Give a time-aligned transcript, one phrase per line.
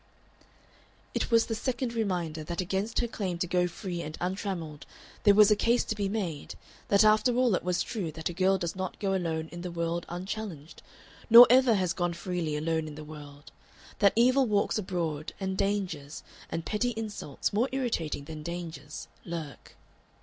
[1.13, 4.87] It was a second reminder that against her claim to go free and untrammelled
[5.25, 6.55] there was a case to be made,
[6.87, 9.69] that after all it was true that a girl does not go alone in the
[9.69, 10.81] world unchallenged,
[11.29, 13.51] nor ever has gone freely alone in the world,
[13.99, 19.75] that evil walks abroad and dangers, and petty insults more irritating than dangers, lurk.